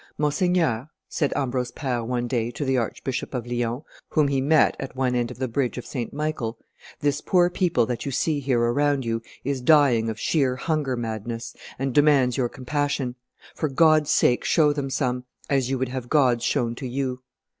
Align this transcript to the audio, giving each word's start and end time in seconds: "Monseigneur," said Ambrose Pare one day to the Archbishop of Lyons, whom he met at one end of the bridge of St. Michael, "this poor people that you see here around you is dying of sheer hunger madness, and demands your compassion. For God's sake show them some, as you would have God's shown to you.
"Monseigneur," 0.17 0.89
said 1.07 1.31
Ambrose 1.35 1.69
Pare 1.69 2.03
one 2.03 2.25
day 2.27 2.49
to 2.49 2.65
the 2.65 2.75
Archbishop 2.75 3.35
of 3.35 3.45
Lyons, 3.45 3.83
whom 4.09 4.29
he 4.29 4.41
met 4.41 4.75
at 4.79 4.95
one 4.95 5.13
end 5.13 5.29
of 5.29 5.37
the 5.37 5.47
bridge 5.47 5.77
of 5.77 5.85
St. 5.85 6.11
Michael, 6.11 6.57
"this 7.01 7.21
poor 7.21 7.51
people 7.51 7.85
that 7.85 8.03
you 8.03 8.11
see 8.11 8.39
here 8.39 8.59
around 8.59 9.05
you 9.05 9.21
is 9.43 9.61
dying 9.61 10.09
of 10.09 10.19
sheer 10.19 10.55
hunger 10.55 10.97
madness, 10.97 11.53
and 11.77 11.93
demands 11.93 12.35
your 12.35 12.49
compassion. 12.49 13.13
For 13.53 13.69
God's 13.69 14.09
sake 14.09 14.43
show 14.43 14.73
them 14.73 14.89
some, 14.89 15.25
as 15.51 15.69
you 15.69 15.77
would 15.77 15.89
have 15.89 16.09
God's 16.09 16.43
shown 16.43 16.73
to 16.77 16.87
you. 16.87 17.19